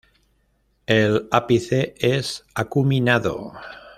[0.87, 3.53] El ápice es acuminado.